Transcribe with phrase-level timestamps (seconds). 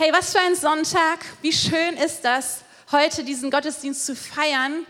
[0.00, 1.18] Hey, was für ein Sonntag.
[1.42, 2.60] Wie schön ist das,
[2.92, 4.86] heute diesen Gottesdienst zu feiern.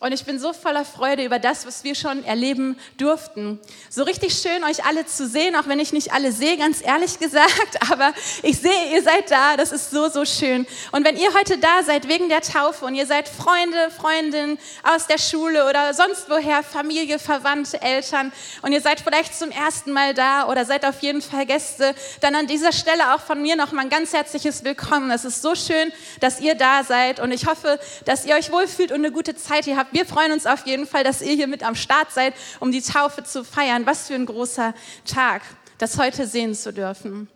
[0.00, 3.58] Und ich bin so voller Freude über das, was wir schon erleben durften.
[3.90, 7.18] So richtig schön, euch alle zu sehen, auch wenn ich nicht alle sehe, ganz ehrlich
[7.18, 7.90] gesagt.
[7.90, 8.14] Aber
[8.44, 9.56] ich sehe, ihr seid da.
[9.56, 10.68] Das ist so, so schön.
[10.92, 15.08] Und wenn ihr heute da seid wegen der Taufe und ihr seid Freunde, Freundinnen aus
[15.08, 18.30] der Schule oder sonst woher, Familie, Verwandte, Eltern
[18.62, 22.36] und ihr seid vielleicht zum ersten Mal da oder seid auf jeden Fall Gäste, dann
[22.36, 25.10] an dieser Stelle auch von mir nochmal ein ganz herzliches Willkommen.
[25.10, 28.92] Es ist so schön, dass ihr da seid und ich hoffe, dass ihr euch wohlfühlt
[28.92, 31.46] und eine gute Zeit hier habt wir freuen uns auf jeden Fall, dass ihr hier
[31.46, 33.86] mit am Start seid, um die Taufe zu feiern.
[33.86, 34.74] Was für ein großer
[35.04, 35.42] Tag,
[35.78, 37.28] das heute sehen zu dürfen.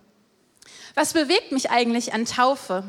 [0.94, 2.84] Was bewegt mich eigentlich an Taufe?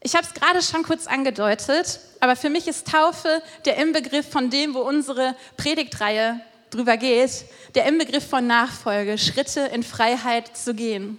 [0.00, 4.48] Ich habe es gerade schon kurz angedeutet, aber für mich ist Taufe der Inbegriff von
[4.48, 6.40] dem, wo unsere Predigtreihe
[6.70, 11.18] drüber geht, der Inbegriff von Nachfolge, Schritte in Freiheit zu gehen.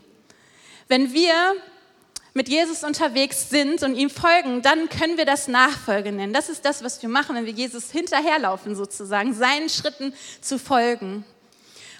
[0.87, 1.55] Wenn wir
[2.33, 6.33] mit Jesus unterwegs sind und ihm folgen, dann können wir das Nachfolge nennen.
[6.33, 11.25] Das ist das, was wir machen, wenn wir Jesus hinterherlaufen, sozusagen, seinen Schritten zu folgen.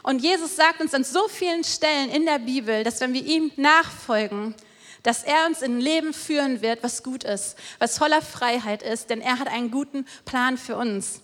[0.04, 3.52] Und Jesus sagt uns an so vielen Stellen in der Bibel, dass wenn wir ihm
[3.58, 4.56] nachfolgen,
[5.04, 9.10] dass er uns in ein Leben führen wird, was gut ist, was voller Freiheit ist,
[9.10, 11.22] denn er hat einen guten Plan für uns.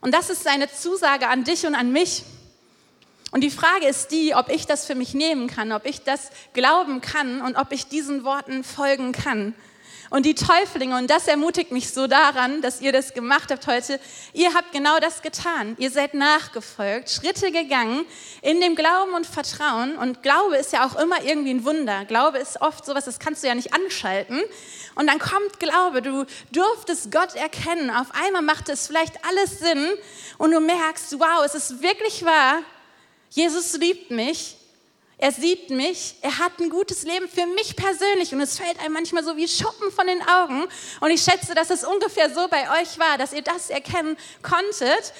[0.00, 2.22] Und das ist seine Zusage an dich und an mich.
[3.30, 6.30] Und die Frage ist die, ob ich das für mich nehmen kann, ob ich das
[6.54, 9.54] glauben kann und ob ich diesen Worten folgen kann.
[10.10, 14.00] Und die Täuflinge, und das ermutigt mich so daran, dass ihr das gemacht habt heute,
[14.32, 15.76] ihr habt genau das getan.
[15.78, 18.06] Ihr seid nachgefolgt, Schritte gegangen
[18.40, 19.98] in dem Glauben und Vertrauen.
[19.98, 22.06] Und Glaube ist ja auch immer irgendwie ein Wunder.
[22.06, 24.40] Glaube ist oft sowas, das kannst du ja nicht anschalten.
[24.94, 27.90] Und dann kommt Glaube, du durftest Gott erkennen.
[27.90, 29.86] Auf einmal macht es vielleicht alles Sinn
[30.38, 32.62] und du merkst, wow, es ist wirklich wahr,
[33.30, 34.56] Jesus liebt mich,
[35.20, 38.92] er sieht mich, er hat ein gutes Leben für mich persönlich und es fällt einem
[38.92, 40.64] manchmal so wie Schuppen von den Augen.
[41.00, 45.12] Und ich schätze, dass es ungefähr so bei euch war, dass ihr das erkennen konntet.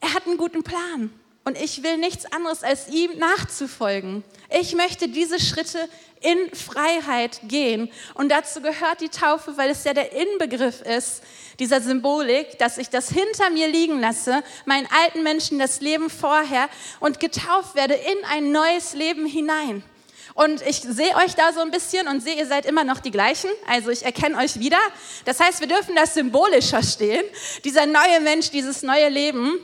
[0.00, 1.10] Er hat einen guten Plan
[1.44, 4.24] und ich will nichts anderes als ihm nachzufolgen.
[4.50, 5.88] Ich möchte diese Schritte
[6.20, 7.90] in Freiheit gehen.
[8.14, 11.22] Und dazu gehört die Taufe, weil es ja der Inbegriff ist
[11.58, 16.68] dieser Symbolik, dass ich das hinter mir liegen lasse, meinen alten Menschen das Leben vorher
[17.00, 19.84] und getauft werde in ein neues Leben hinein.
[20.32, 23.12] Und ich sehe euch da so ein bisschen und sehe, ihr seid immer noch die
[23.12, 23.50] gleichen.
[23.68, 24.78] Also ich erkenne euch wieder.
[25.26, 27.24] Das heißt, wir dürfen das symbolisch verstehen.
[27.62, 29.60] Dieser neue Mensch, dieses neue Leben.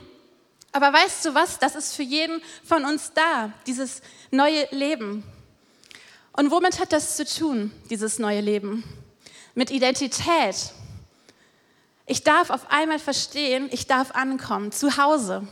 [0.71, 1.59] Aber weißt du was?
[1.59, 4.01] Das ist für jeden von uns da, dieses
[4.31, 5.23] neue Leben.
[6.33, 8.83] Und womit hat das zu tun, dieses neue Leben?
[9.53, 10.55] Mit Identität.
[12.05, 15.47] Ich darf auf einmal verstehen, ich darf ankommen, zu Hause.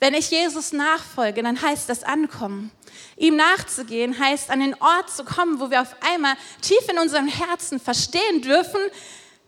[0.00, 2.72] Wenn ich Jesus nachfolge, dann heißt das ankommen.
[3.16, 7.28] Ihm nachzugehen heißt an den Ort zu kommen, wo wir auf einmal tief in unserem
[7.28, 8.80] Herzen verstehen dürfen,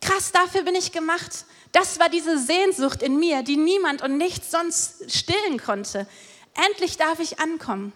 [0.00, 1.44] krass, dafür bin ich gemacht.
[1.74, 6.06] Das war diese Sehnsucht in mir, die niemand und nichts sonst stillen konnte.
[6.68, 7.92] Endlich darf ich ankommen.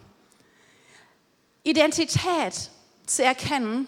[1.62, 2.70] Identität
[3.06, 3.86] zu erkennen.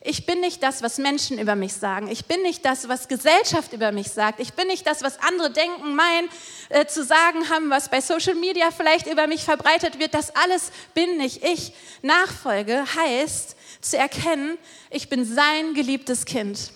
[0.00, 2.08] Ich bin nicht das, was Menschen über mich sagen.
[2.08, 4.40] Ich bin nicht das, was Gesellschaft über mich sagt.
[4.40, 6.30] Ich bin nicht das, was andere denken, meinen
[6.70, 10.14] äh, zu sagen haben, was bei Social Media vielleicht über mich verbreitet wird.
[10.14, 11.74] Das alles bin nicht ich.
[12.00, 14.56] Nachfolge heißt zu erkennen,
[14.88, 16.72] ich bin sein geliebtes Kind.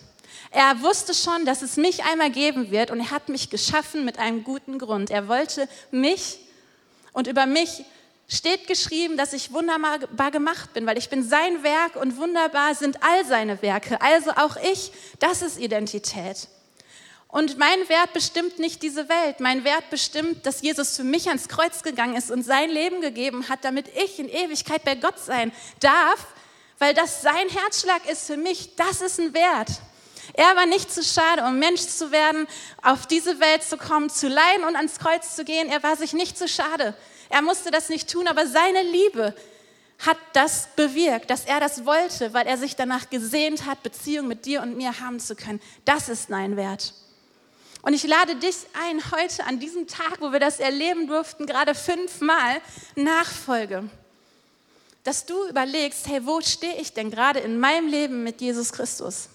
[0.50, 4.18] Er wusste schon, dass es mich einmal geben wird und er hat mich geschaffen mit
[4.18, 5.10] einem guten Grund.
[5.10, 6.38] Er wollte mich
[7.12, 7.84] und über mich
[8.28, 13.02] steht geschrieben, dass ich wunderbar gemacht bin, weil ich bin sein Werk und wunderbar sind
[13.02, 14.00] all seine Werke.
[14.00, 16.48] Also auch ich, das ist Identität.
[17.28, 19.40] Und mein Wert bestimmt nicht diese Welt.
[19.40, 23.48] Mein Wert bestimmt, dass Jesus für mich ans Kreuz gegangen ist und sein Leben gegeben
[23.48, 25.50] hat, damit ich in Ewigkeit bei Gott sein
[25.80, 26.26] darf,
[26.78, 28.76] weil das sein Herzschlag ist für mich.
[28.76, 29.70] Das ist ein Wert.
[30.34, 32.46] Er war nicht zu schade, um Mensch zu werden,
[32.82, 35.68] auf diese Welt zu kommen, zu leiden und ans Kreuz zu gehen.
[35.68, 36.94] Er war sich nicht zu schade.
[37.28, 39.34] Er musste das nicht tun, aber seine Liebe
[39.98, 44.46] hat das bewirkt, dass er das wollte, weil er sich danach gesehnt hat, Beziehung mit
[44.46, 45.60] dir und mir haben zu können.
[45.84, 46.94] Das ist mein Wert.
[47.82, 51.74] Und ich lade dich ein, heute an diesem Tag, wo wir das erleben durften, gerade
[51.74, 52.60] fünfmal
[52.94, 53.88] Nachfolge,
[55.04, 59.28] dass du überlegst, hey, wo stehe ich denn gerade in meinem Leben mit Jesus Christus?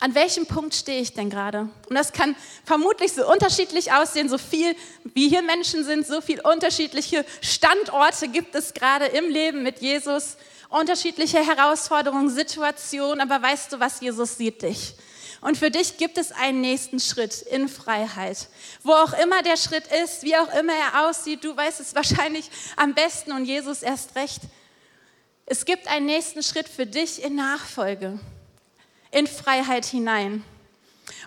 [0.00, 1.68] An welchem Punkt stehe ich denn gerade?
[1.88, 6.42] Und das kann vermutlich so unterschiedlich aussehen, so viel wie hier Menschen sind, so viele
[6.42, 10.36] unterschiedliche Standorte gibt es gerade im Leben mit Jesus,
[10.68, 14.94] unterschiedliche Herausforderungen, Situationen, aber weißt du was, Jesus sieht dich.
[15.40, 18.48] Und für dich gibt es einen nächsten Schritt in Freiheit.
[18.82, 22.50] Wo auch immer der Schritt ist, wie auch immer er aussieht, du weißt es wahrscheinlich
[22.76, 24.42] am besten und Jesus erst recht.
[25.46, 28.20] Es gibt einen nächsten Schritt für dich in Nachfolge,
[29.10, 30.44] in Freiheit hinein.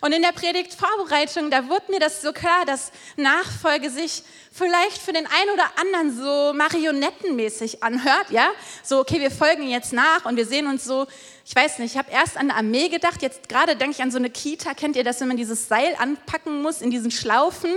[0.01, 5.13] Und in der Predigtvorbereitung, da wurde mir das so klar, dass Nachfolge sich vielleicht für
[5.13, 8.50] den einen oder anderen so marionettenmäßig anhört, ja?
[8.83, 11.07] So, okay, wir folgen jetzt nach und wir sehen uns so,
[11.45, 14.12] ich weiß nicht, ich habe erst an eine Armee gedacht, jetzt gerade denke ich an
[14.12, 17.72] so eine Kita, kennt ihr das, wenn man dieses Seil anpacken muss in diesen Schlaufen,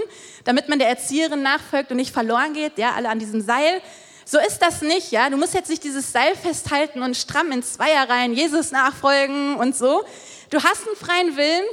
[0.45, 3.83] damit man der Erzieherin nachfolgt und nicht verloren geht, ja, alle an diesem Seil.
[4.25, 5.29] So ist das nicht, ja.
[5.29, 10.05] Du musst jetzt nicht dieses Seil festhalten und stramm in Zweierreihen Jesus nachfolgen und so.
[10.51, 11.65] Du hast einen freien Willen,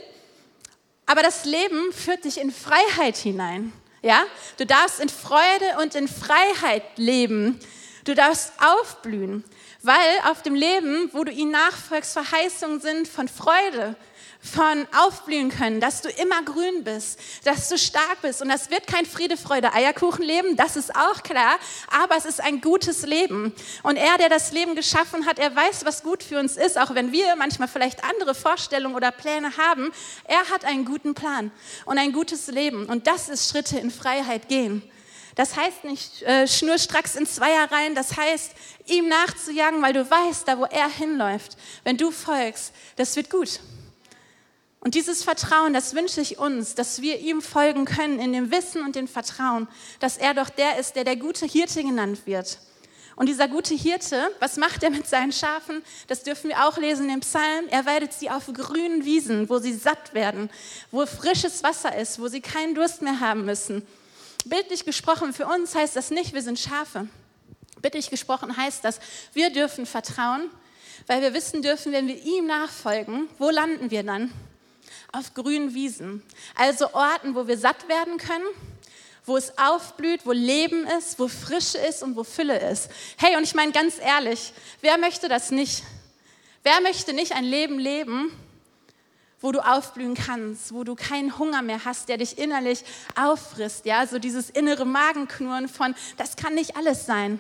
[1.06, 4.24] aber das Leben führt dich in Freiheit hinein, ja.
[4.58, 7.60] Du darfst in Freude und in Freiheit leben.
[8.04, 9.44] Du darfst aufblühen,
[9.84, 10.00] weil
[10.30, 13.96] auf dem Leben, wo du ihm nachfolgst, Verheißungen sind von Freude,
[14.42, 18.42] von aufblühen können, dass du immer grün bist, dass du stark bist.
[18.42, 21.58] Und das wird kein Friede, Freude, Eierkuchenleben, das ist auch klar,
[22.04, 23.54] aber es ist ein gutes Leben.
[23.84, 26.96] Und er, der das Leben geschaffen hat, er weiß, was gut für uns ist, auch
[26.96, 29.92] wenn wir manchmal vielleicht andere Vorstellungen oder Pläne haben.
[30.26, 31.52] Er hat einen guten Plan
[31.86, 32.88] und ein gutes Leben.
[32.88, 34.82] Und das ist Schritte in Freiheit gehen.
[35.36, 38.52] Das heißt nicht äh, schnurstracks in Zweierreihen, das heißt,
[38.88, 43.62] ihm nachzujagen, weil du weißt, da wo er hinläuft, wenn du folgst, das wird gut.
[44.84, 48.84] Und dieses Vertrauen, das wünsche ich uns, dass wir ihm folgen können in dem Wissen
[48.84, 49.68] und dem Vertrauen,
[50.00, 52.58] dass er doch der ist, der der gute Hirte genannt wird.
[53.16, 55.84] Und dieser gute Hirte, was macht er mit seinen Schafen?
[56.08, 57.68] Das dürfen wir auch lesen im Psalm.
[57.70, 60.50] Er weidet sie auf grünen Wiesen, wo sie satt werden,
[60.90, 63.86] wo frisches Wasser ist, wo sie keinen Durst mehr haben müssen.
[64.46, 67.08] Bildlich gesprochen, für uns heißt das nicht, wir sind Schafe.
[67.84, 69.00] Bildlich gesprochen heißt das,
[69.34, 70.50] wir dürfen vertrauen,
[71.06, 74.32] weil wir wissen dürfen, wenn wir ihm nachfolgen, wo landen wir dann?
[75.12, 76.24] Auf grünen Wiesen,
[76.56, 78.46] also Orten, wo wir satt werden können,
[79.26, 82.90] wo es aufblüht, wo Leben ist, wo Frische ist und wo Fülle ist.
[83.18, 85.84] Hey, und ich meine ganz ehrlich, wer möchte das nicht?
[86.64, 88.32] Wer möchte nicht ein Leben leben,
[89.42, 92.84] wo du aufblühen kannst, wo du keinen Hunger mehr hast, der dich innerlich
[93.16, 97.40] auffrisst, ja, so dieses innere Magenknurren von, das kann nicht alles sein.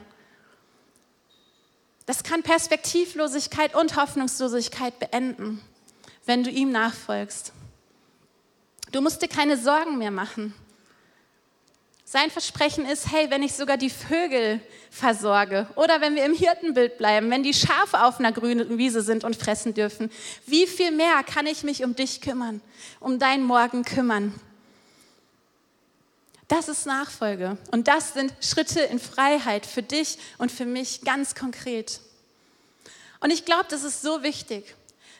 [2.07, 5.61] Das kann Perspektivlosigkeit und Hoffnungslosigkeit beenden,
[6.25, 7.53] wenn du ihm nachfolgst.
[8.91, 10.53] Du musst dir keine Sorgen mehr machen.
[12.03, 14.59] Sein Versprechen ist, hey, wenn ich sogar die Vögel
[14.89, 19.23] versorge oder wenn wir im Hirtenbild bleiben, wenn die Schafe auf einer grünen Wiese sind
[19.23, 20.11] und fressen dürfen,
[20.45, 22.59] wie viel mehr kann ich mich um dich kümmern,
[22.99, 24.37] um deinen Morgen kümmern?
[26.49, 31.33] Das ist Nachfolge und das sind Schritte in Freiheit für dich und für mich ganz
[31.33, 32.01] konkret.
[33.21, 34.75] Und ich glaube, das ist so wichtig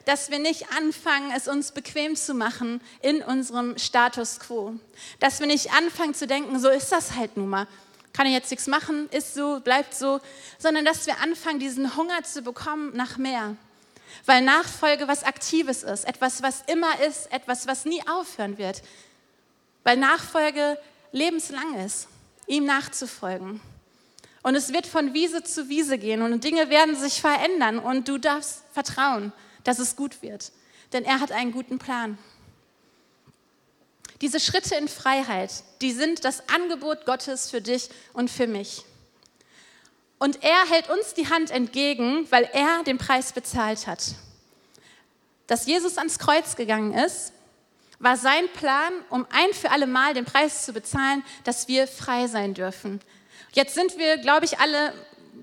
[0.06, 4.75] dass wir nicht anfangen, es uns bequem zu machen in unserem Status quo.
[5.19, 7.68] Dass wir nicht anfangen zu denken, so ist das halt nun mal.
[8.13, 10.19] Kann ich jetzt nichts machen, ist so, bleibt so,
[10.57, 13.56] sondern dass wir anfangen, diesen Hunger zu bekommen nach mehr.
[14.25, 18.81] Weil Nachfolge was Aktives ist, etwas, was immer ist, etwas, was nie aufhören wird.
[19.83, 20.77] Weil Nachfolge
[21.12, 22.07] lebenslang ist,
[22.48, 23.62] ihm nachzufolgen.
[24.44, 28.18] Und es wird von Wiese zu Wiese gehen und Dinge werden sich verändern und du
[28.18, 29.31] darfst vertrauen
[29.63, 30.51] dass es gut wird.
[30.93, 32.17] Denn er hat einen guten Plan.
[34.21, 38.85] Diese Schritte in Freiheit, die sind das Angebot Gottes für dich und für mich.
[40.19, 44.13] Und er hält uns die Hand entgegen, weil er den Preis bezahlt hat.
[45.47, 47.33] Dass Jesus ans Kreuz gegangen ist,
[47.97, 52.27] war sein Plan, um ein für alle Mal den Preis zu bezahlen, dass wir frei
[52.27, 53.01] sein dürfen.
[53.53, 54.93] Jetzt sind wir, glaube ich, alle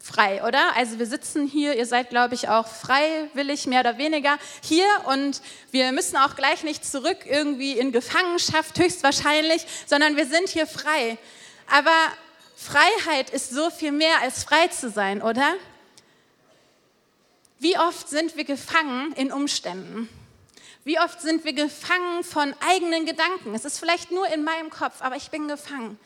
[0.00, 0.76] frei, oder?
[0.76, 5.42] Also wir sitzen hier, ihr seid, glaube ich, auch freiwillig, mehr oder weniger hier und
[5.70, 11.18] wir müssen auch gleich nicht zurück irgendwie in Gefangenschaft, höchstwahrscheinlich, sondern wir sind hier frei.
[11.70, 11.94] Aber
[12.56, 15.54] Freiheit ist so viel mehr als frei zu sein, oder?
[17.58, 20.08] Wie oft sind wir gefangen in Umständen?
[20.84, 23.54] Wie oft sind wir gefangen von eigenen Gedanken?
[23.54, 25.98] Es ist vielleicht nur in meinem Kopf, aber ich bin gefangen.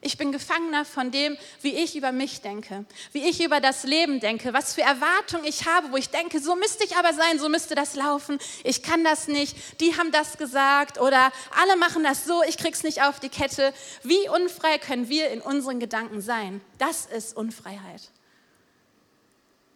[0.00, 4.20] Ich bin Gefangener von dem, wie ich über mich denke, wie ich über das Leben
[4.20, 7.48] denke, was für Erwartungen ich habe, wo ich denke, so müsste ich aber sein, so
[7.48, 12.24] müsste das laufen, ich kann das nicht, die haben das gesagt oder alle machen das
[12.24, 13.74] so, ich krieg's nicht auf die Kette.
[14.04, 16.60] Wie unfrei können wir in unseren Gedanken sein?
[16.78, 18.02] Das ist Unfreiheit.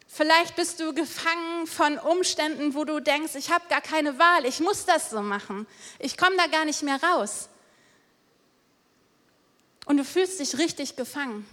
[0.06, 4.60] Vielleicht bist du gefangen von Umständen, wo du denkst, ich habe gar keine Wahl, ich
[4.60, 5.66] muss das so machen,
[5.98, 7.48] ich komme da gar nicht mehr raus
[9.86, 11.46] und du fühlst dich richtig gefangen.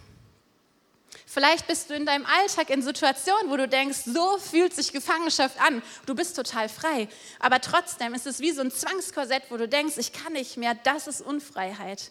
[1.26, 5.60] Vielleicht bist du in deinem Alltag in Situationen, wo du denkst, so fühlt sich Gefangenschaft
[5.60, 5.82] an.
[6.06, 7.08] Du bist total frei.
[7.38, 10.74] Aber trotzdem ist es wie so ein Zwangskorsett, wo du denkst, ich kann nicht mehr.
[10.74, 12.10] Das ist Unfreiheit.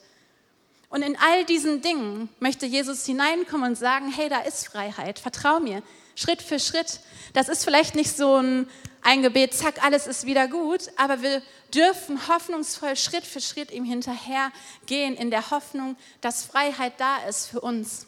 [0.90, 5.60] Und in all diesen Dingen möchte Jesus hineinkommen und sagen, hey, da ist Freiheit, vertrau
[5.60, 5.84] mir,
[6.16, 7.02] Schritt für Schritt.
[7.34, 8.70] Das ist vielleicht nicht so ein,
[9.02, 11.42] ein Gebet, zack, alles ist wieder gut, aber wir
[11.74, 17.62] dürfen hoffnungsvoll Schritt für Schritt ihm hinterhergehen, in der Hoffnung, dass Freiheit da ist für
[17.62, 18.08] uns.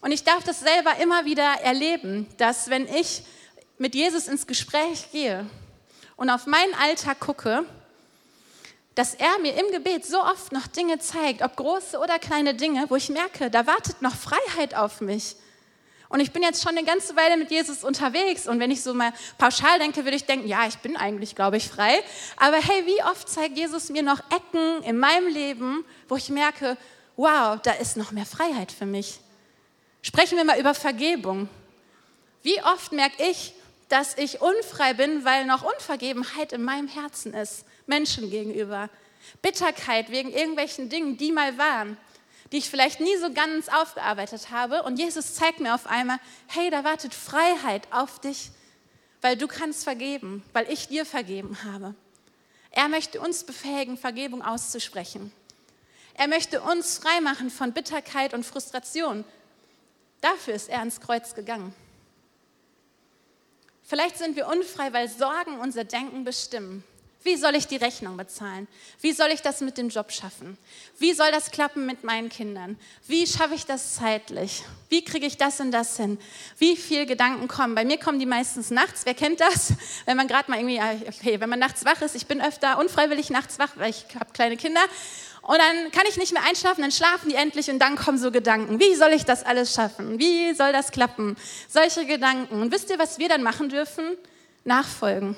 [0.00, 3.22] Und ich darf das selber immer wieder erleben, dass wenn ich
[3.78, 5.46] mit Jesus ins Gespräch gehe
[6.16, 7.64] und auf meinen Alltag gucke,
[8.94, 12.86] dass er mir im Gebet so oft noch Dinge zeigt, ob große oder kleine Dinge,
[12.88, 15.36] wo ich merke, da wartet noch Freiheit auf mich.
[16.10, 18.48] Und ich bin jetzt schon eine ganze Weile mit Jesus unterwegs.
[18.48, 21.56] Und wenn ich so mal pauschal denke, würde ich denken, ja, ich bin eigentlich, glaube
[21.56, 22.02] ich, frei.
[22.36, 26.76] Aber hey, wie oft zeigt Jesus mir noch Ecken in meinem Leben, wo ich merke,
[27.16, 29.20] wow, da ist noch mehr Freiheit für mich.
[30.02, 31.48] Sprechen wir mal über Vergebung.
[32.42, 33.54] Wie oft merke ich,
[33.88, 38.90] dass ich unfrei bin, weil noch Unvergebenheit in meinem Herzen ist, Menschen gegenüber.
[39.42, 41.96] Bitterkeit wegen irgendwelchen Dingen, die mal waren,
[42.52, 44.82] die ich vielleicht nie so ganz aufgearbeitet habe.
[44.82, 48.50] Und Jesus zeigt mir auf einmal, hey, da wartet Freiheit auf dich,
[49.20, 51.94] weil du kannst vergeben, weil ich dir vergeben habe.
[52.70, 55.32] Er möchte uns befähigen, Vergebung auszusprechen.
[56.14, 59.24] Er möchte uns freimachen von Bitterkeit und Frustration,
[60.20, 61.74] Dafür ist er ans Kreuz gegangen.
[63.82, 66.84] Vielleicht sind wir unfrei, weil Sorgen unser Denken bestimmen.
[67.22, 68.66] Wie soll ich die Rechnung bezahlen?
[69.02, 70.56] Wie soll ich das mit dem Job schaffen?
[70.98, 72.78] Wie soll das klappen mit meinen Kindern?
[73.06, 74.64] Wie schaffe ich das zeitlich?
[74.88, 76.18] Wie kriege ich das und das hin?
[76.56, 77.74] Wie viele Gedanken kommen?
[77.74, 79.02] Bei mir kommen die meistens nachts.
[79.04, 79.74] Wer kennt das?
[80.06, 83.28] Wenn man gerade mal irgendwie, okay, wenn man nachts wach ist, ich bin öfter unfreiwillig
[83.28, 84.80] nachts wach, weil ich habe kleine Kinder
[85.42, 88.30] und dann kann ich nicht mehr einschlafen, dann schlafen die endlich und dann kommen so
[88.30, 88.78] Gedanken.
[88.78, 90.18] Wie soll ich das alles schaffen?
[90.18, 91.36] Wie soll das klappen?
[91.68, 92.60] Solche Gedanken.
[92.60, 94.16] Und wisst ihr, was wir dann machen dürfen?
[94.64, 95.34] Nachfolgen.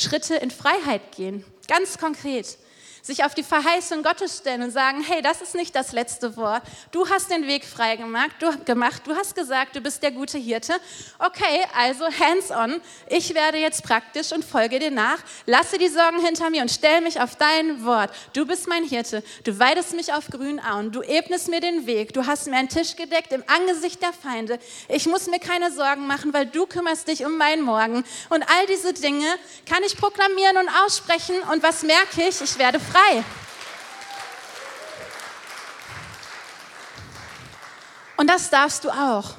[0.00, 1.44] Schritte in Freiheit gehen.
[1.68, 2.58] Ganz konkret
[3.02, 6.62] sich auf die Verheißung Gottes stellen und sagen, hey, das ist nicht das letzte Wort.
[6.90, 10.38] Du hast den Weg frei gemacht, du, gemacht, du hast gesagt, du bist der gute
[10.38, 10.74] Hirte.
[11.18, 12.80] Okay, also hands on.
[13.08, 15.18] Ich werde jetzt praktisch und folge dir nach.
[15.46, 18.10] Lasse die Sorgen hinter mir und stell mich auf dein Wort.
[18.32, 19.22] Du bist mein Hirte.
[19.44, 20.92] Du weidest mich auf grünen Auen.
[20.92, 22.12] Du ebnest mir den Weg.
[22.12, 24.58] Du hast mir einen Tisch gedeckt im Angesicht der Feinde.
[24.88, 28.04] Ich muss mir keine Sorgen machen, weil du kümmerst dich um meinen Morgen.
[28.28, 29.26] Und all diese Dinge
[29.66, 31.36] kann ich proklamieren und aussprechen.
[31.52, 32.40] Und was merke ich?
[32.40, 33.24] Ich werde frei.
[38.16, 39.34] Und das darfst du auch,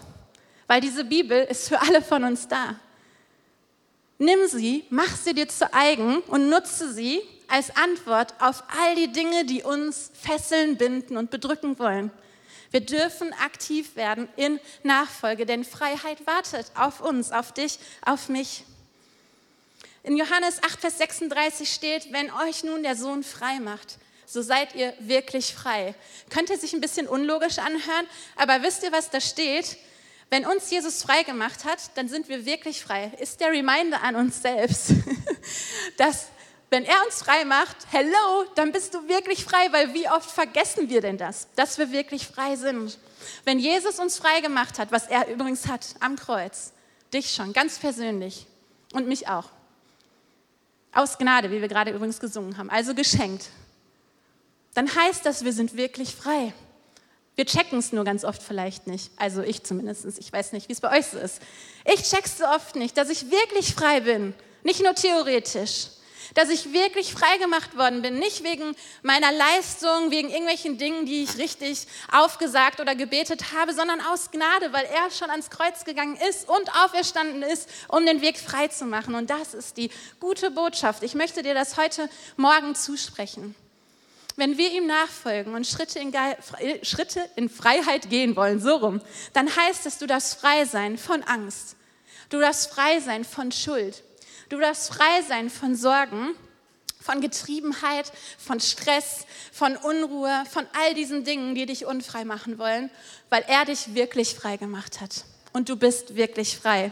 [0.68, 2.76] weil diese Bibel ist für alle von uns da.
[4.18, 9.12] Nimm sie, mach sie dir zu eigen und nutze sie als Antwort auf all die
[9.12, 12.12] Dinge, die uns fesseln, binden und bedrücken wollen.
[12.72, 18.64] Wir dürfen aktiv werden in Nachfolge, denn Freiheit wartet auf uns, auf dich, auf mich.
[20.04, 24.74] In Johannes 8, Vers 36 steht, wenn euch nun der Sohn frei macht, so seid
[24.76, 25.94] ihr wirklich frei.
[26.30, 29.78] Könnte sich ein bisschen unlogisch anhören, aber wisst ihr, was da steht?
[30.30, 33.12] Wenn uns Jesus frei gemacht hat, dann sind wir wirklich frei.
[33.20, 34.92] Ist der Reminder an uns selbst,
[35.98, 36.28] dass
[36.70, 40.90] wenn er uns frei macht, hello, dann bist du wirklich frei, weil wie oft vergessen
[40.90, 42.98] wir denn das, dass wir wirklich frei sind?
[43.44, 46.72] Wenn Jesus uns frei gemacht hat, was er übrigens hat am Kreuz,
[47.14, 48.48] dich schon, ganz persönlich
[48.94, 49.50] und mich auch.
[50.94, 53.50] Aus Gnade, wie wir gerade übrigens gesungen haben, also geschenkt.
[54.74, 56.54] Dann heißt das, wir sind wirklich frei.
[57.36, 59.12] Wir checken es nur ganz oft vielleicht nicht.
[59.16, 60.06] Also ich zumindest.
[60.20, 61.42] Ich weiß nicht, wie es bei euch so ist.
[61.86, 64.34] Ich check's so oft nicht, dass ich wirklich frei bin.
[64.64, 65.88] Nicht nur theoretisch.
[66.34, 68.20] Dass ich wirklich frei gemacht worden bin.
[68.20, 74.02] Nicht wegen meiner Leistung, wegen irgendwelchen Dingen, die ich richtig aufgesagt oder gebetet habe, sondern
[74.02, 78.38] aus Gnade, weil er schon ans Kreuz gegangen ist und auferstanden ist, um den Weg
[78.38, 79.16] frei zu machen.
[79.16, 81.04] Und das ist die gute Botschaft.
[81.04, 83.56] Ich möchte dir das heute Morgen zusprechen.
[84.38, 86.14] Wenn wir ihm nachfolgen und Schritte in,
[86.84, 89.02] Schritte in Freiheit gehen wollen, so rum,
[89.34, 91.76] dann heißt es, du darfst frei sein von Angst.
[92.30, 94.04] Du darfst frei sein von Schuld.
[94.52, 96.36] Du darfst frei sein von Sorgen,
[97.00, 102.92] von Getriebenheit, von Stress, von Unruhe, von all diesen Dingen, die dich unfrei machen wollen,
[103.30, 105.24] weil er dich wirklich frei gemacht hat.
[105.54, 106.92] Und du bist wirklich frei.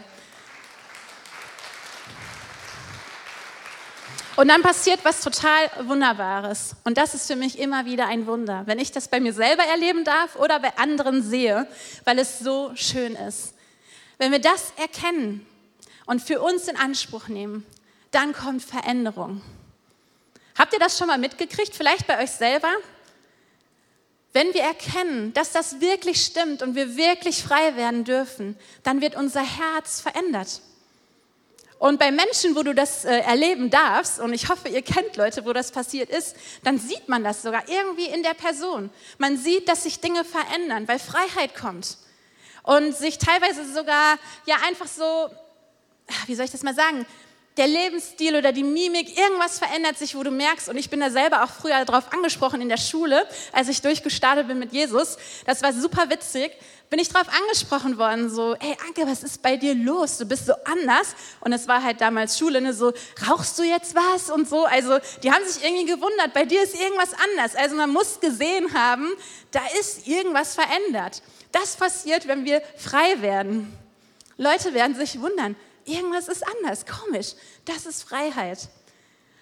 [4.36, 6.76] Und dann passiert was total Wunderbares.
[6.84, 9.64] Und das ist für mich immer wieder ein Wunder, wenn ich das bei mir selber
[9.64, 11.68] erleben darf oder bei anderen sehe,
[12.04, 13.52] weil es so schön ist.
[14.16, 15.46] Wenn wir das erkennen,
[16.10, 17.64] und für uns in Anspruch nehmen,
[18.10, 19.42] dann kommt Veränderung.
[20.58, 21.72] Habt ihr das schon mal mitgekriegt?
[21.72, 22.68] Vielleicht bei euch selber?
[24.32, 29.14] Wenn wir erkennen, dass das wirklich stimmt und wir wirklich frei werden dürfen, dann wird
[29.14, 30.62] unser Herz verändert.
[31.78, 35.44] Und bei Menschen, wo du das äh, erleben darfst, und ich hoffe, ihr kennt Leute,
[35.44, 38.90] wo das passiert ist, dann sieht man das sogar irgendwie in der Person.
[39.18, 41.98] Man sieht, dass sich Dinge verändern, weil Freiheit kommt.
[42.64, 45.30] Und sich teilweise sogar, ja, einfach so,
[46.26, 47.06] wie soll ich das mal sagen,
[47.56, 51.10] der Lebensstil oder die Mimik, irgendwas verändert sich, wo du merkst, und ich bin da
[51.10, 55.62] selber auch früher darauf angesprochen in der Schule, als ich durchgestartet bin mit Jesus, das
[55.62, 56.52] war super witzig,
[56.90, 60.18] bin ich darauf angesprochen worden, so, hey Anke, was ist bei dir los?
[60.18, 61.14] Du bist so anders.
[61.40, 62.92] Und es war halt damals Schule, ne, so,
[63.28, 64.64] rauchst du jetzt was und so.
[64.64, 67.54] Also die haben sich irgendwie gewundert, bei dir ist irgendwas anders.
[67.54, 69.08] Also man muss gesehen haben,
[69.52, 71.22] da ist irgendwas verändert.
[71.52, 73.72] Das passiert, wenn wir frei werden.
[74.36, 75.54] Leute werden sich wundern,
[75.90, 77.34] irgendwas ist anders, komisch.
[77.64, 78.68] Das ist Freiheit.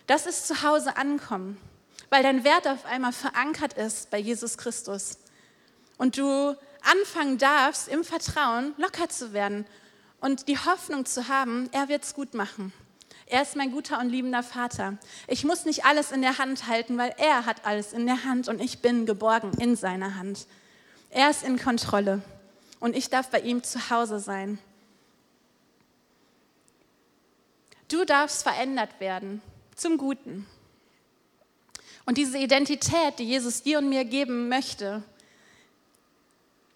[0.06, 1.58] Das ist zu Hause ankommen,
[2.08, 5.18] weil dein Wert auf einmal verankert ist bei Jesus Christus.
[5.98, 9.66] Und du anfangen darfst, im Vertrauen locker zu werden
[10.20, 12.72] und die Hoffnung zu haben, er wird es gut machen.
[13.26, 14.96] Er ist mein guter und liebender Vater.
[15.26, 18.48] Ich muss nicht alles in der Hand halten, weil er hat alles in der Hand
[18.48, 20.46] und ich bin geborgen in seiner Hand.
[21.10, 22.22] Er ist in Kontrolle
[22.80, 24.58] und ich darf bei ihm zu Hause sein.
[27.88, 29.40] Du darfst verändert werden
[29.74, 30.46] zum Guten.
[32.04, 35.02] Und diese Identität, die Jesus dir und mir geben möchte,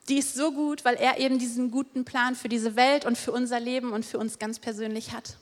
[0.09, 3.33] die ist so gut, weil er eben diesen guten Plan für diese Welt und für
[3.33, 5.37] unser Leben und für uns ganz persönlich hat.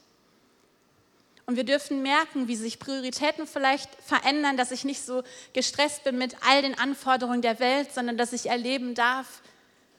[1.47, 6.19] Und wir dürfen merken, wie sich Prioritäten vielleicht verändern, dass ich nicht so gestresst bin
[6.19, 9.43] mit all den Anforderungen der Welt, sondern dass ich erleben darf,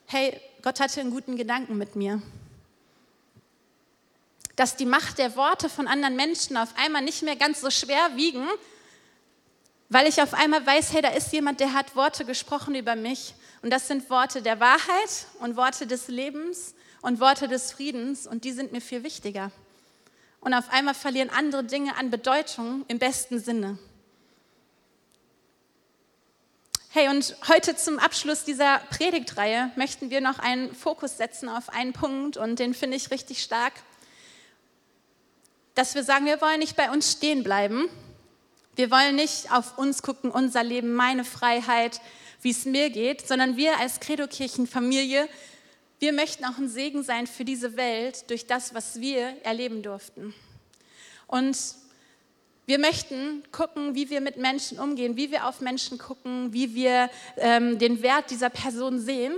[0.05, 2.21] hey, Gott hatte einen guten Gedanken mit mir
[4.61, 8.11] dass die Macht der Worte von anderen Menschen auf einmal nicht mehr ganz so schwer
[8.15, 8.47] wiegen,
[9.89, 13.33] weil ich auf einmal weiß, hey, da ist jemand, der hat Worte gesprochen über mich.
[13.63, 18.43] Und das sind Worte der Wahrheit und Worte des Lebens und Worte des Friedens und
[18.43, 19.51] die sind mir viel wichtiger.
[20.41, 23.79] Und auf einmal verlieren andere Dinge an Bedeutung im besten Sinne.
[26.89, 31.93] Hey, und heute zum Abschluss dieser Predigtreihe möchten wir noch einen Fokus setzen auf einen
[31.93, 33.73] Punkt und den finde ich richtig stark
[35.81, 37.89] dass wir sagen, wir wollen nicht bei uns stehen bleiben.
[38.75, 42.01] Wir wollen nicht auf uns gucken, unser Leben, meine Freiheit,
[42.44, 45.27] wie es mir geht, sondern wir als Credo-Kirchenfamilie,
[45.98, 50.35] wir möchten auch ein Segen sein für diese Welt durch das, was wir erleben durften.
[51.25, 51.57] Und
[52.67, 57.09] wir möchten gucken, wie wir mit Menschen umgehen, wie wir auf Menschen gucken, wie wir
[57.37, 59.33] ähm, den Wert dieser Person sehen.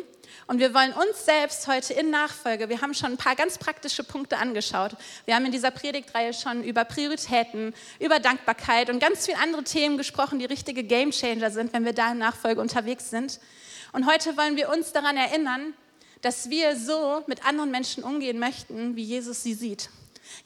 [0.48, 4.04] Und wir wollen uns selbst heute in Nachfolge, wir haben schon ein paar ganz praktische
[4.04, 4.96] Punkte angeschaut.
[5.26, 9.98] Wir haben in dieser Predigtreihe schon über Prioritäten, über Dankbarkeit und ganz viele andere Themen
[9.98, 13.40] gesprochen, die richtige Gamechanger sind, wenn wir da in Nachfolge unterwegs sind.
[13.94, 15.74] Und heute wollen wir uns daran erinnern,
[16.22, 19.90] dass wir so mit anderen Menschen umgehen möchten, wie Jesus sie sieht.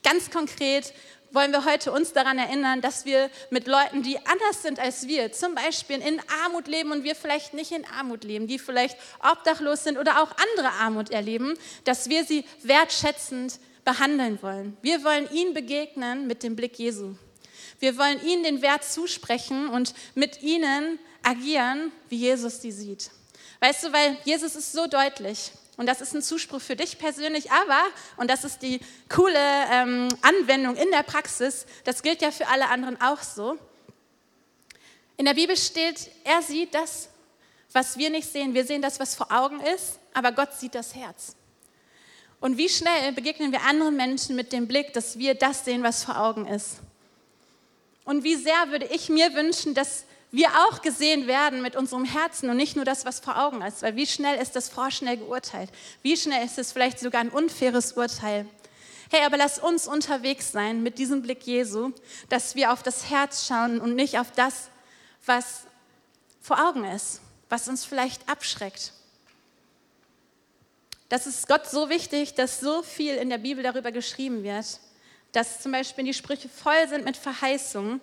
[0.03, 0.93] Ganz konkret
[1.31, 5.31] wollen wir heute uns daran erinnern, dass wir mit Leuten, die anders sind als wir,
[5.31, 9.83] zum Beispiel in Armut leben und wir vielleicht nicht in Armut leben, die vielleicht obdachlos
[9.83, 14.77] sind oder auch andere Armut erleben, dass wir sie wertschätzend behandeln wollen.
[14.81, 17.15] Wir wollen ihnen begegnen mit dem Blick Jesu.
[17.79, 23.11] Wir wollen ihnen den Wert zusprechen und mit ihnen agieren, wie Jesus sie sieht.
[23.59, 25.51] Weißt du, weil Jesus ist so deutlich.
[25.77, 27.81] Und das ist ein Zuspruch für dich persönlich, aber,
[28.17, 29.39] und das ist die coole
[29.71, 33.57] ähm, Anwendung in der Praxis, das gilt ja für alle anderen auch so.
[35.17, 37.09] In der Bibel steht, er sieht das,
[37.71, 38.55] was wir nicht sehen.
[38.55, 41.35] Wir sehen das, was vor Augen ist, aber Gott sieht das Herz.
[42.39, 46.03] Und wie schnell begegnen wir anderen Menschen mit dem Blick, dass wir das sehen, was
[46.03, 46.77] vor Augen ist.
[48.03, 52.49] Und wie sehr würde ich mir wünschen, dass wir auch gesehen werden mit unserem Herzen
[52.49, 53.81] und nicht nur das, was vor Augen ist.
[53.81, 55.69] Weil wie schnell ist das vorschnell geurteilt?
[56.01, 58.45] Wie schnell ist es vielleicht sogar ein unfaires Urteil?
[59.09, 61.91] Hey, aber lass uns unterwegs sein mit diesem Blick Jesu,
[62.27, 64.69] dass wir auf das Herz schauen und nicht auf das,
[65.25, 65.65] was
[66.41, 68.91] vor Augen ist, was uns vielleicht abschreckt.
[71.07, 74.79] Das ist Gott so wichtig, dass so viel in der Bibel darüber geschrieben wird,
[75.31, 78.01] dass zum Beispiel die Sprüche voll sind mit Verheißungen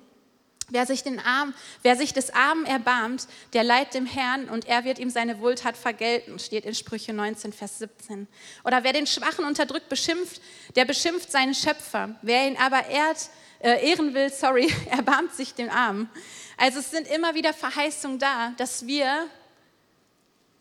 [0.71, 4.85] Wer sich, den Arm, wer sich des Armen erbarmt, der leiht dem Herrn und er
[4.85, 8.27] wird ihm seine Wohltat vergelten, steht in Sprüche 19, Vers 17.
[8.65, 10.41] Oder wer den Schwachen unterdrückt, beschimpft,
[10.75, 12.19] der beschimpft seinen Schöpfer.
[12.23, 13.29] Wer ihn aber ehrt,
[13.61, 16.09] äh, ehren will, sorry, erbarmt sich den Armen.
[16.57, 19.29] Also es sind immer wieder Verheißungen da, dass wir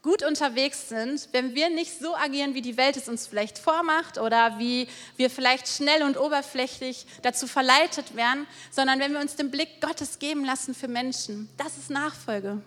[0.04, 4.20] gut unterwegs sind, wenn wir nicht so agieren, wie die Welt es uns vielleicht vormacht
[4.20, 9.50] oder wie wir vielleicht schnell und oberflächlich dazu verleitet werden, sondern wenn wir uns den
[9.50, 11.50] Blick Gottes geben lassen für Menschen.
[11.58, 12.62] Das ist Nachfolge.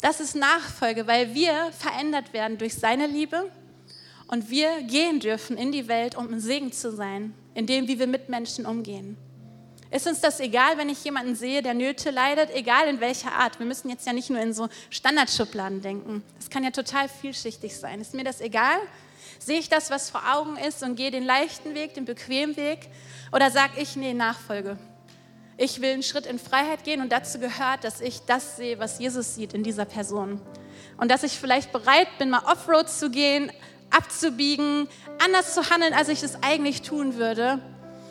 [0.00, 3.50] Das ist Nachfolge, weil wir verändert werden durch seine Liebe
[4.28, 7.98] Und wir gehen dürfen in die Welt, um ein Segen zu sein, in dem, wie
[7.98, 9.16] wir mit Menschen umgehen.
[9.90, 13.58] Ist uns das egal, wenn ich jemanden sehe, der Nöte leidet, egal in welcher Art?
[13.58, 16.22] Wir müssen jetzt ja nicht nur in so Standardschubladen denken.
[16.36, 18.00] Das kann ja total vielschichtig sein.
[18.00, 18.76] Ist mir das egal?
[19.38, 22.80] Sehe ich das, was vor Augen ist und gehe den leichten Weg, den bequemen Weg?
[23.32, 24.78] Oder sage ich, nee, Nachfolge?
[25.56, 28.98] Ich will einen Schritt in Freiheit gehen und dazu gehört, dass ich das sehe, was
[28.98, 30.40] Jesus sieht in dieser Person.
[30.98, 33.50] Und dass ich vielleicht bereit bin, mal Offroad zu gehen,
[33.90, 34.86] abzubiegen,
[35.24, 37.60] anders zu handeln, als ich es eigentlich tun würde,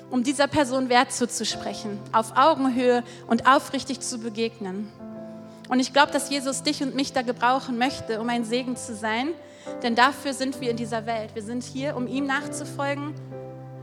[0.10, 4.92] um dieser Person Wert zuzusprechen, auf Augenhöhe und aufrichtig zu begegnen.
[5.70, 8.96] Und ich glaube, dass Jesus dich und mich da gebrauchen möchte, um ein Segen zu
[8.96, 9.30] sein,
[9.84, 11.36] denn dafür sind wir in dieser Welt.
[11.36, 13.14] Wir sind hier, um ihm nachzufolgen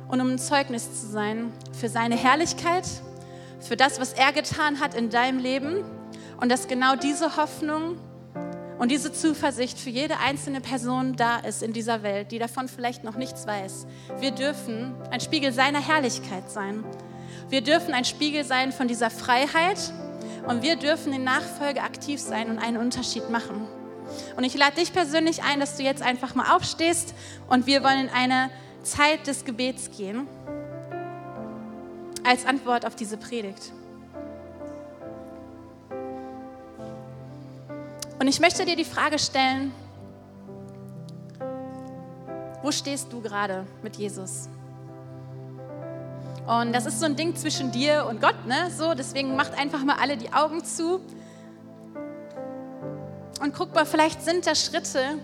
[0.09, 2.85] und um ein Zeugnis zu sein für seine Herrlichkeit,
[3.61, 5.85] für das, was er getan hat in deinem Leben
[6.41, 7.97] und dass genau diese Hoffnung
[8.79, 13.05] und diese Zuversicht für jede einzelne Person da ist in dieser Welt, die davon vielleicht
[13.05, 13.87] noch nichts weiß.
[14.19, 16.85] Wir dürfen ein Spiegel seiner Herrlichkeit sein.
[17.49, 19.79] Wir dürfen ein Spiegel sein von dieser Freiheit
[20.49, 23.67] und wir dürfen in Nachfolge aktiv sein und einen Unterschied machen.
[24.37, 27.15] Und ich lade dich persönlich ein, dass du jetzt einfach mal aufstehst
[27.49, 28.51] und wir wollen in eine
[28.83, 30.27] Zeit des Gebets gehen
[32.25, 33.73] als Antwort auf diese Predigt.
[38.25, 39.71] Und ich möchte dir die Frage stellen,
[42.63, 44.49] wo stehst du gerade mit Jesus?
[46.47, 48.71] Und das ist so ein Ding zwischen dir und Gott, ne?
[48.71, 51.03] So, deswegen macht einfach mal alle die Augen zu.
[53.43, 55.19] Und guck mal, vielleicht sind da Schritte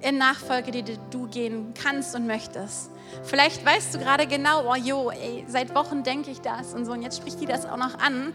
[0.00, 2.92] in Nachfolge, die du gehen kannst und möchtest.
[3.24, 6.92] Vielleicht weißt du gerade genau, oh jo, ey, seit Wochen denke ich das und so,
[6.92, 8.32] und jetzt spricht die das auch noch an.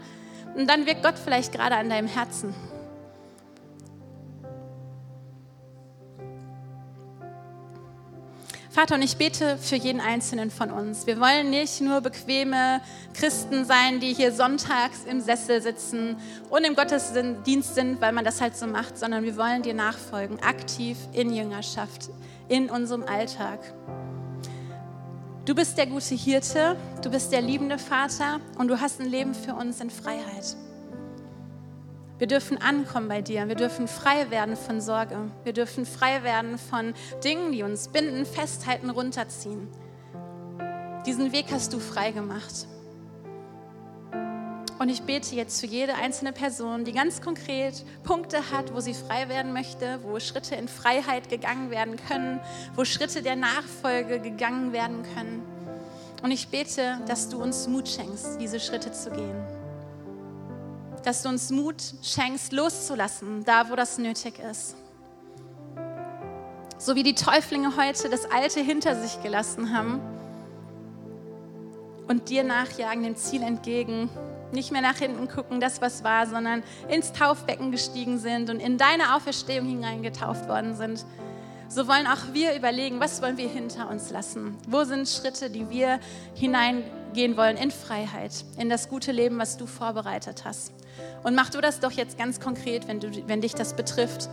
[0.54, 2.54] Und dann wirkt Gott vielleicht gerade an deinem Herzen.
[8.78, 11.08] Vater, und ich bete für jeden Einzelnen von uns.
[11.08, 12.80] Wir wollen nicht nur bequeme
[13.12, 16.16] Christen sein, die hier sonntags im Sessel sitzen
[16.48, 20.38] und im Gottesdienst sind, weil man das halt so macht, sondern wir wollen dir nachfolgen,
[20.44, 22.10] aktiv in Jüngerschaft,
[22.48, 23.58] in unserem Alltag.
[25.44, 29.34] Du bist der gute Hirte, du bist der liebende Vater und du hast ein Leben
[29.34, 30.56] für uns in Freiheit.
[32.18, 33.46] Wir dürfen ankommen bei dir.
[33.46, 35.30] Wir dürfen frei werden von Sorge.
[35.44, 39.68] Wir dürfen frei werden von Dingen, die uns binden, festhalten, runterziehen.
[41.06, 42.66] Diesen Weg hast du frei gemacht.
[44.80, 48.94] Und ich bete jetzt für jede einzelne Person, die ganz konkret Punkte hat, wo sie
[48.94, 52.40] frei werden möchte, wo Schritte in Freiheit gegangen werden können,
[52.74, 55.42] wo Schritte der Nachfolge gegangen werden können.
[56.22, 59.57] Und ich bete, dass du uns Mut schenkst, diese Schritte zu gehen
[61.02, 64.76] dass du uns Mut schenkst, loszulassen, da wo das nötig ist.
[66.78, 70.00] So wie die Täuflinge heute das Alte hinter sich gelassen haben
[72.06, 74.08] und dir nachjagen, dem Ziel entgegen,
[74.52, 78.78] nicht mehr nach hinten gucken, das was war, sondern ins Taufbecken gestiegen sind und in
[78.78, 81.04] deine Auferstehung hineingetauft worden sind.
[81.68, 84.56] So wollen auch wir überlegen, was wollen wir hinter uns lassen?
[84.66, 86.00] Wo sind Schritte, die wir
[86.34, 90.72] hineingehen wollen in Freiheit, in das gute Leben, was du vorbereitet hast?
[91.22, 94.28] Und mach du das doch jetzt ganz konkret, wenn, du, wenn dich das betrifft.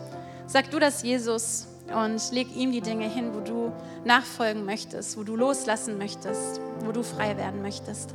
[0.48, 3.72] Sag du das Jesus und leg ihm die Dinge hin, wo du
[4.04, 8.14] nachfolgen möchtest, wo du loslassen möchtest, wo du frei werden möchtest.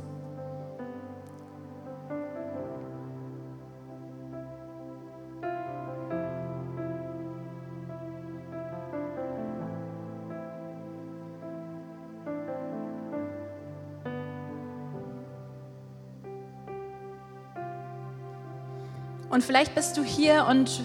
[19.31, 20.81] Und vielleicht bist du hier und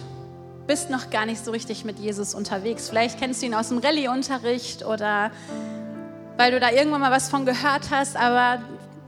[0.69, 2.89] bist noch gar nicht so richtig mit Jesus unterwegs.
[2.89, 5.33] Vielleicht kennst du ihn aus dem Rallye-Unterricht oder
[6.37, 8.63] weil du da irgendwann mal was von gehört hast, aber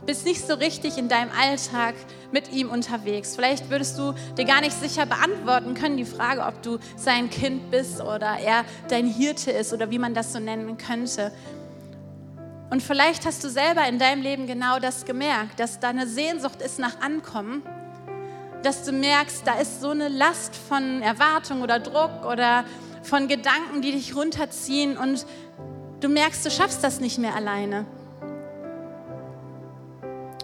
[0.07, 1.95] bist nicht so richtig in deinem Alltag
[2.33, 3.37] mit ihm unterwegs.
[3.37, 7.71] Vielleicht würdest du dir gar nicht sicher beantworten können, die Frage, ob du sein Kind
[7.71, 11.31] bist oder er dein Hirte ist oder wie man das so nennen könnte.
[12.71, 16.61] Und vielleicht hast du selber in deinem Leben genau das gemerkt, dass da eine Sehnsucht
[16.61, 17.63] ist nach Ankommen
[18.63, 22.65] dass du merkst, da ist so eine Last von Erwartung oder Druck oder
[23.03, 25.25] von Gedanken, die dich runterziehen und
[26.01, 27.87] du merkst, du schaffst das nicht mehr alleine.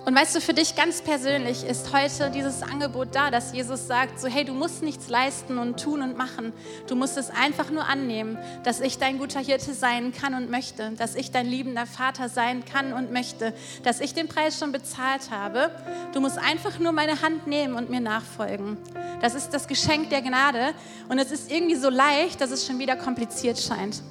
[0.05, 4.21] Und weißt du, für dich ganz persönlich ist heute dieses Angebot da, dass Jesus sagt,
[4.21, 6.53] so hey, du musst nichts leisten und tun und machen.
[6.87, 10.91] Du musst es einfach nur annehmen, dass ich dein guter Hirte sein kann und möchte,
[10.91, 15.31] dass ich dein liebender Vater sein kann und möchte, dass ich den Preis schon bezahlt
[15.31, 15.71] habe.
[16.13, 18.77] Du musst einfach nur meine Hand nehmen und mir nachfolgen.
[19.23, 20.75] Das ist das Geschenk der Gnade
[21.09, 24.03] und es ist irgendwie so leicht, dass es schon wieder kompliziert scheint.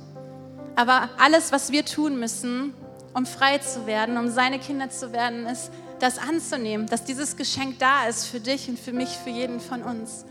[0.76, 2.74] Aber alles, was wir tun müssen,
[3.14, 7.80] um frei zu werden, um seine Kinder zu werden, ist, das anzunehmen, dass dieses Geschenk
[7.80, 10.26] da ist für dich und für mich, für jeden von uns.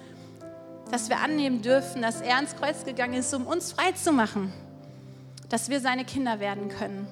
[0.90, 4.52] Dass wir annehmen dürfen, dass er ans Kreuz gegangen ist, um uns frei zu machen,
[5.48, 7.06] dass wir seine Kinder werden können.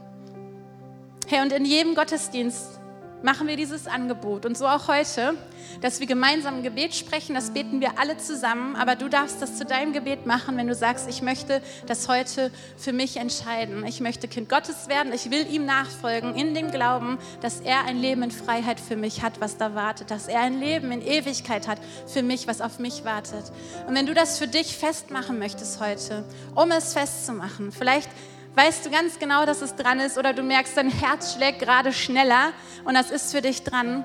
[1.27, 2.80] Hey, und in jedem Gottesdienst
[3.23, 4.47] machen wir dieses Angebot.
[4.47, 5.35] Und so auch heute,
[5.81, 8.77] dass wir gemeinsam ein Gebet sprechen, das beten wir alle zusammen.
[8.77, 12.51] Aber du darfst das zu deinem Gebet machen, wenn du sagst, ich möchte das heute
[12.77, 13.85] für mich entscheiden.
[13.87, 15.13] Ich möchte Kind Gottes werden.
[15.13, 19.23] Ich will ihm nachfolgen in dem Glauben, dass er ein Leben in Freiheit für mich
[19.23, 20.11] hat, was da wartet.
[20.11, 23.53] Dass er ein Leben in Ewigkeit hat für mich, was auf mich wartet.
[23.87, 28.09] Und wenn du das für dich festmachen möchtest heute, um es festzumachen, vielleicht
[28.55, 31.93] weißt du ganz genau, dass es dran ist oder du merkst, dein Herz schlägt gerade
[31.93, 32.53] schneller
[32.85, 34.05] und das ist für dich dran,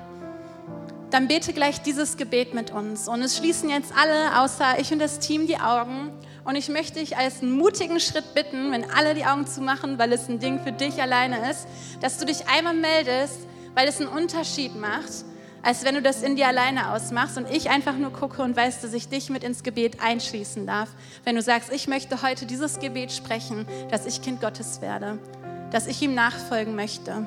[1.11, 3.07] dann bete gleich dieses Gebet mit uns.
[3.07, 6.11] Und es schließen jetzt alle, außer ich und das Team, die Augen.
[6.43, 10.11] Und ich möchte dich als einen mutigen Schritt bitten, wenn alle die Augen zumachen, weil
[10.13, 11.67] es ein Ding für dich alleine ist,
[12.01, 13.39] dass du dich einmal meldest,
[13.73, 15.25] weil es einen Unterschied macht
[15.65, 18.81] als wenn du das in dir alleine ausmachst und ich einfach nur gucke und weiß,
[18.81, 20.89] dass ich dich mit ins Gebet einschließen darf.
[21.23, 25.17] Wenn du sagst, ich möchte heute dieses Gebet sprechen, dass ich Kind Gottes werde,
[25.71, 27.25] dass ich ihm nachfolgen möchte,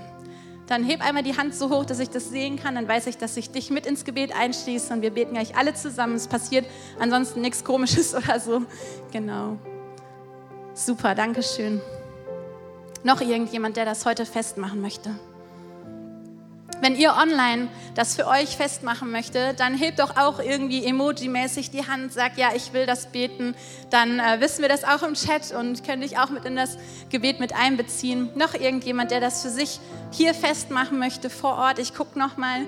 [0.68, 2.76] dann heb einmal die Hand so hoch, dass ich das sehen kann.
[2.76, 5.74] Dann weiß ich, dass ich dich mit ins Gebet einschließe und wir beten gleich alle
[5.74, 6.14] zusammen.
[6.14, 6.64] Es passiert
[7.00, 8.62] ansonsten nichts Komisches oder so.
[9.10, 9.58] Genau.
[10.74, 11.80] Super, danke schön.
[13.02, 15.10] Noch irgendjemand, der das heute festmachen möchte?
[16.80, 21.86] Wenn ihr online das für euch festmachen möchtet, dann hebt doch auch irgendwie emoji-mäßig die
[21.86, 23.56] Hand, sagt, ja, ich will das beten.
[23.90, 26.78] Dann äh, wissen wir das auch im Chat und können dich auch mit in das
[27.10, 28.30] Gebet mit einbeziehen.
[28.36, 29.80] Noch irgendjemand, der das für sich
[30.12, 31.80] hier festmachen möchte vor Ort.
[31.80, 32.60] Ich gucke nochmal.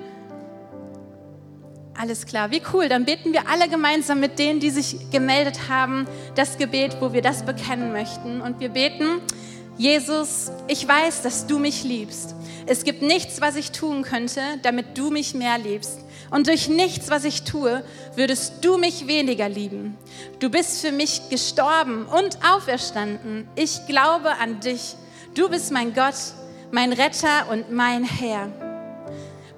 [1.97, 2.89] Alles klar, wie cool.
[2.89, 7.23] Dann beten wir alle gemeinsam mit denen, die sich gemeldet haben, das Gebet, wo wir
[7.23, 8.41] das bekennen möchten.
[8.41, 9.21] Und wir beten,
[9.77, 12.35] Jesus, ich weiß, dass du mich liebst.
[12.71, 15.99] Es gibt nichts, was ich tun könnte, damit du mich mehr liebst.
[16.31, 17.83] Und durch nichts, was ich tue,
[18.15, 19.99] würdest du mich weniger lieben.
[20.39, 23.49] Du bist für mich gestorben und auferstanden.
[23.57, 24.95] Ich glaube an dich.
[25.35, 26.15] Du bist mein Gott,
[26.71, 28.47] mein Retter und mein Herr.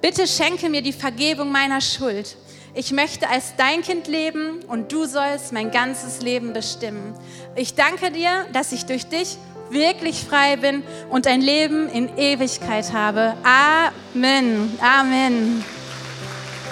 [0.01, 2.35] Bitte schenke mir die Vergebung meiner Schuld.
[2.73, 7.13] Ich möchte als dein Kind leben und du sollst mein ganzes Leben bestimmen.
[7.55, 9.37] Ich danke dir, dass ich durch dich
[9.73, 13.35] wirklich frei bin und ein Leben in Ewigkeit habe.
[13.43, 14.77] Amen.
[14.81, 15.63] Amen.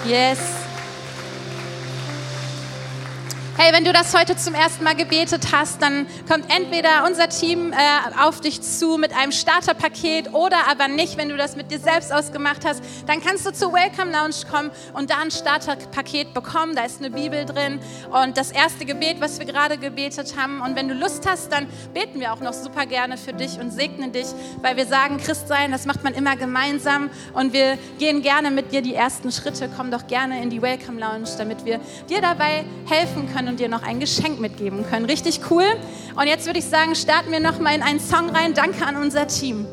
[0.06, 0.61] Yes.
[3.58, 7.74] Hey, wenn du das heute zum ersten Mal gebetet hast, dann kommt entweder unser Team
[7.74, 7.76] äh,
[8.18, 12.14] auf dich zu mit einem Starterpaket oder aber nicht, wenn du das mit dir selbst
[12.14, 16.74] ausgemacht hast, dann kannst du zur Welcome Lounge kommen und da ein Starterpaket bekommen.
[16.74, 17.78] Da ist eine Bibel drin
[18.10, 20.62] und das erste Gebet, was wir gerade gebetet haben.
[20.62, 23.70] Und wenn du Lust hast, dann beten wir auch noch super gerne für dich und
[23.70, 24.28] segnen dich,
[24.62, 28.72] weil wir sagen, Christ sein, das macht man immer gemeinsam und wir gehen gerne mit
[28.72, 29.68] dir die ersten Schritte.
[29.76, 33.68] Komm doch gerne in die Welcome Lounge, damit wir dir dabei helfen können und dir
[33.68, 35.06] noch ein Geschenk mitgeben können.
[35.06, 35.64] Richtig cool.
[36.14, 38.54] Und jetzt würde ich sagen, starten wir noch mal in einen Song rein.
[38.54, 39.66] Danke an unser Team.